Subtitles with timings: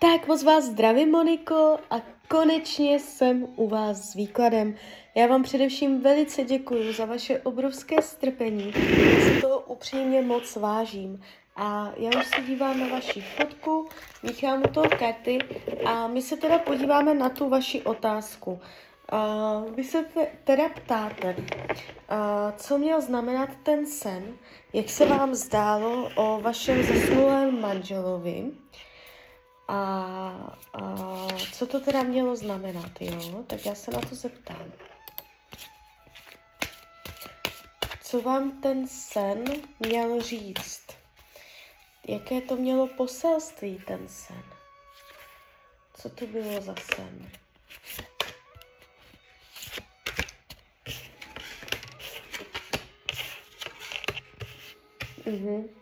[0.00, 4.74] Tak moc vás zdravím, Moniko, a konečně jsem u vás s výkladem.
[5.14, 8.72] Já vám především velice děkuji za vaše obrovské strpení,
[9.22, 11.22] si to upřímně moc vážím.
[11.56, 13.88] A já už se dívám na vaši fotku,
[14.22, 15.38] míchám toho karty
[15.84, 18.60] a my se teda podíváme na tu vaši otázku.
[19.12, 21.46] Uh, vy se te, teda ptáte, uh,
[22.56, 24.22] co měl znamenat ten sen,
[24.72, 28.50] jak se vám zdálo o vašem zesnulém manželovi,
[29.68, 29.78] a,
[30.74, 33.44] a co to teda mělo znamenat, jo?
[33.46, 34.72] Tak já se na to zeptám.
[38.02, 39.44] Co vám ten sen
[39.78, 40.86] měl říct?
[42.08, 44.42] Jaké to mělo poselství, ten sen?
[45.94, 47.30] Co to bylo za sen?
[55.26, 55.77] Mhm.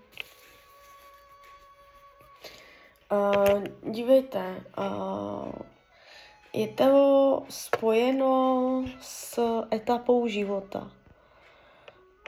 [3.17, 3.63] Uh,
[3.93, 5.53] dívejte, uh,
[6.53, 9.41] je to spojeno s
[9.73, 10.91] etapou života.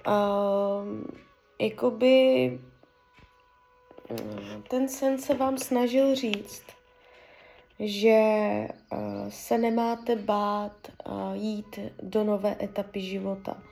[0.07, 1.05] Uh,
[1.61, 2.61] jakoby
[4.69, 6.65] ten sen se vám snažil říct,
[7.81, 8.19] že
[8.93, 10.77] uh, se nemáte bát
[11.09, 13.62] uh, jít do nové etapy života.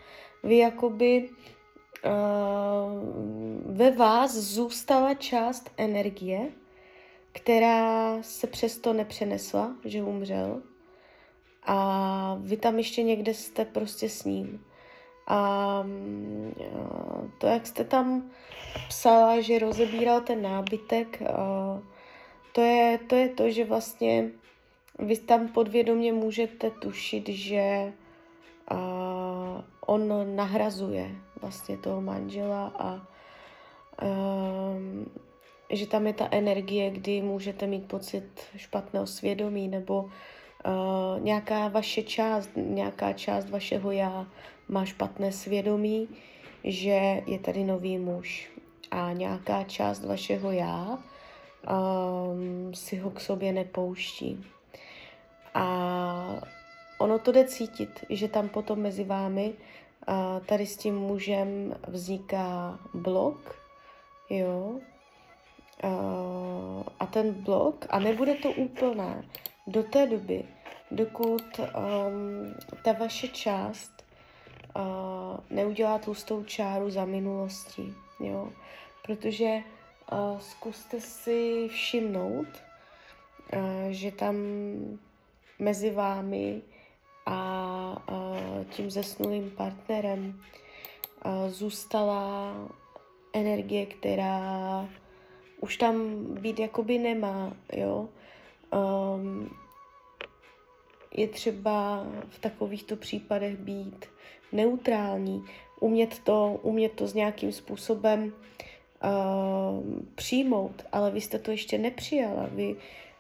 [0.42, 2.12] Vy jakoby uh,
[3.76, 6.52] ve vás zůstala část energie,
[7.36, 10.62] která se přesto nepřenesla, že umřel.
[11.66, 14.64] A vy tam ještě někde jste prostě s ním.
[15.26, 15.84] A
[17.38, 18.30] to, jak jste tam
[18.88, 21.22] psala, že rozebíral ten nábytek,
[22.52, 24.30] to je, to je to, že vlastně
[24.98, 27.92] vy tam podvědomě můžete tušit, že
[29.86, 33.06] on nahrazuje vlastně toho manžela a
[35.70, 38.24] že tam je ta energie, kdy můžete mít pocit
[38.56, 40.10] špatného svědomí nebo uh,
[41.20, 44.26] nějaká vaše část, nějaká část vašeho já
[44.68, 46.08] má špatné svědomí,
[46.64, 48.50] že je tady nový muž
[48.90, 50.98] a nějaká část vašeho já
[51.66, 54.44] um, si ho k sobě nepouští.
[55.54, 56.40] A
[56.98, 59.52] ono to jde cítit, že tam potom mezi vámi
[60.08, 60.14] uh,
[60.46, 63.56] tady s tím mužem vzniká blok,
[64.30, 64.80] jo,
[65.84, 69.24] uh, a ten blok, a nebude to úplné.
[69.66, 70.44] Do té doby,
[70.90, 72.54] dokud um,
[72.84, 74.04] ta vaše část
[74.76, 74.82] uh,
[75.50, 78.52] neudělá tlustou čáru za minulostí, jo,
[79.02, 79.62] protože
[80.12, 84.36] uh, zkuste si všimnout, uh, že tam
[85.58, 86.62] mezi vámi
[87.26, 90.40] a uh, tím zesnulým partnerem
[91.24, 92.54] uh, zůstala
[93.32, 94.88] energie, která
[95.60, 98.08] už tam být jakoby nemá, jo.
[98.72, 99.50] Um,
[101.16, 104.06] je třeba v takovýchto případech být
[104.52, 105.44] neutrální,
[105.80, 108.32] umět to, umět to s nějakým způsobem
[109.04, 112.76] uh, přijmout, ale vy jste to ještě nepřijala, vy,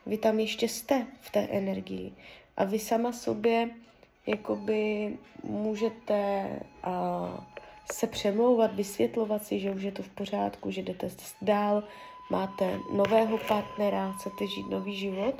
[0.06, 2.12] vy tam ještě jste v té energii
[2.56, 3.70] a vy sama sobě
[4.26, 5.12] jakoby
[5.44, 6.48] můžete
[6.86, 7.40] uh,
[7.92, 11.08] se přemlouvat, vysvětlovat si, že už je to v pořádku, že jdete
[11.42, 11.82] dál,
[12.30, 15.34] máte nového partnera, chcete žít nový život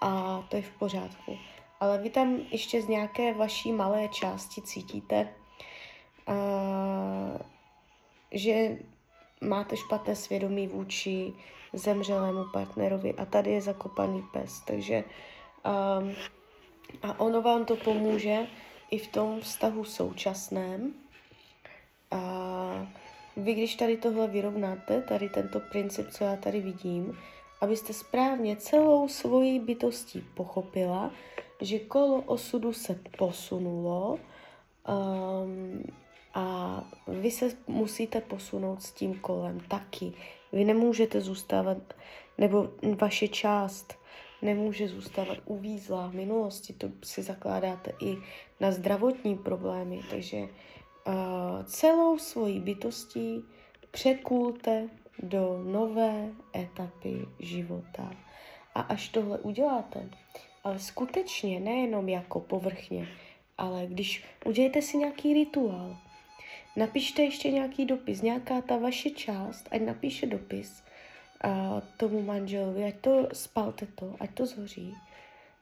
[0.00, 1.38] a to je v pořádku.
[1.80, 5.28] Ale vy tam ještě z nějaké vaší malé části cítíte,
[6.28, 7.38] uh,
[8.30, 8.76] že
[9.40, 11.32] máte špatné svědomí vůči
[11.72, 14.60] zemřelému partnerovi a tady je zakopaný pes.
[14.60, 15.04] Takže
[15.64, 16.14] um,
[17.02, 18.46] a ono vám to pomůže
[18.90, 20.94] i v tom vztahu současném.
[22.12, 22.86] Uh,
[23.36, 27.18] vy, když tady tohle vyrovnáte, tady tento princip, co já tady vidím,
[27.60, 31.10] abyste správně celou svojí bytostí pochopila,
[31.60, 34.18] že kolo osudu se posunulo
[34.88, 35.84] um,
[36.34, 40.12] a vy se musíte posunout s tím kolem taky.
[40.52, 41.78] Vy nemůžete zůstávat,
[42.38, 42.68] nebo
[43.00, 43.94] vaše část
[44.42, 48.16] nemůže zůstávat uvízlá v minulosti, to si zakládáte i
[48.60, 50.48] na zdravotní problémy, takže
[51.64, 53.44] celou svoji bytostí
[53.90, 54.88] překulte
[55.22, 58.10] do nové etapy života.
[58.74, 60.10] A až tohle uděláte,
[60.64, 63.08] ale skutečně, nejenom jako povrchně,
[63.58, 65.96] ale když udějete si nějaký rituál,
[66.76, 70.82] napište ještě nějaký dopis, nějaká ta vaše část, ať napíše dopis
[71.44, 74.94] uh, tomu manželovi, ať to spalte to, ať to zhoří.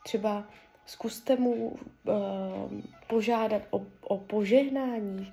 [0.04, 0.44] Třeba
[0.86, 1.76] zkuste mu uh,
[3.06, 5.32] požádat o, o požehnání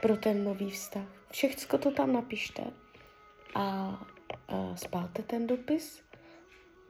[0.00, 1.04] pro ten nový vztah.
[1.30, 2.62] Všechno to tam napište
[3.54, 3.98] a
[4.74, 6.02] spálte ten dopis,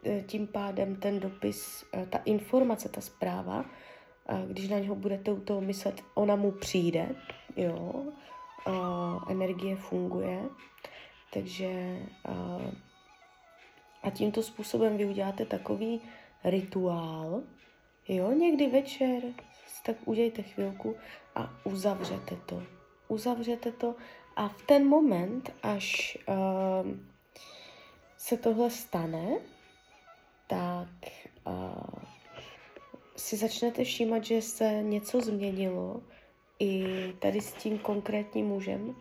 [0.05, 3.65] eh, tím pádem ten dopis, eh, ta informace, ta zpráva,
[4.49, 7.09] když na něho budete u toho myslet, ona mu přijde,
[7.57, 8.05] jo,
[9.29, 10.43] energie funguje,
[11.33, 11.99] takže
[14.03, 16.01] a tímto způsobem vy uděláte takový
[16.45, 17.43] rituál,
[18.09, 19.23] jo, někdy večer,
[19.83, 20.97] tak udějte chvilku
[21.35, 22.63] a uzavřete to.
[23.09, 23.95] Uzavřete to
[24.37, 26.91] a v ten moment, až uh,
[28.17, 29.39] se tohle stane,
[30.47, 30.89] tak
[31.47, 32.03] uh,
[33.17, 36.03] si začnete všímat, že se něco změnilo
[36.59, 36.85] i
[37.19, 38.97] tady s tím konkrétním mužem,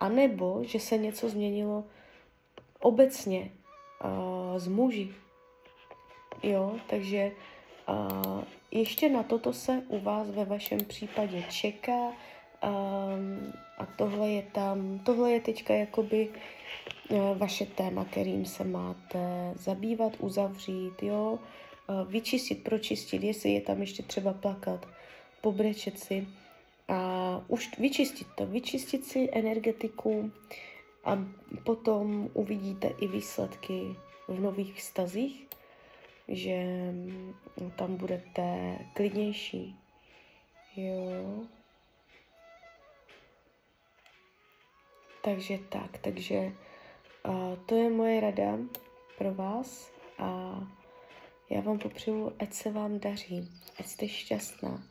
[0.00, 1.84] anebo že se něco změnilo
[2.80, 3.50] obecně
[4.04, 5.14] uh, z muži.
[6.42, 7.32] Jo, takže
[7.88, 11.98] uh, ještě na toto se u vás ve vašem případě čeká.
[12.02, 16.28] Um, a tohle je tam, tohle je teďka jakoby
[17.08, 21.38] uh, vaše téma, kterým se máte zabývat, uzavřít, jo,
[21.88, 24.86] uh, vyčistit, pročistit, jestli je tam ještě třeba plakat,
[25.40, 26.28] pobrečet si.
[26.88, 30.30] A už vyčistit to, vyčistit si energetiku
[31.04, 31.18] a
[31.64, 33.96] potom uvidíte i výsledky
[34.28, 35.48] v nových vztazích,
[36.28, 36.64] že
[37.76, 39.76] tam budete klidnější.
[40.76, 41.44] Jo.
[45.24, 46.52] Takže tak, takže
[47.28, 48.58] uh, to je moje rada
[49.18, 50.60] pro vás a
[51.50, 53.48] já vám popřeju, ať se vám daří,
[53.78, 54.82] ať jste šťastná.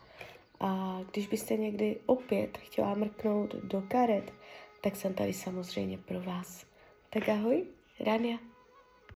[0.60, 4.34] A když byste někdy opět chtěla mrknout do karet,
[4.82, 6.66] tak jsem tady samozřejmě pro vás.
[7.10, 7.66] Tak ahoj,
[8.00, 8.51] Rania.